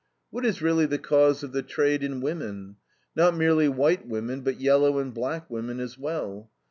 What 0.31 0.47
is 0.47 0.63
really 0.63 0.87
the 0.87 0.97
cause 0.97 1.43
of 1.43 1.51
the 1.51 1.61
trade 1.61 2.01
in 2.03 2.21
women? 2.21 2.77
Not 3.15 3.37
merely 3.37 3.69
white 3.69 4.07
women, 4.07 4.41
but 4.41 4.59
yellow 4.59 4.97
and 4.97 5.13
black 5.13 5.47
women 5.47 5.79
as 5.79 5.95
well. 5.95 6.49